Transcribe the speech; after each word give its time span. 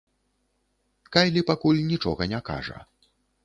Кайлі 1.17 1.45
пакуль 1.51 1.85
нічога 1.93 2.31
не 2.35 2.39
кажа. 2.51 2.77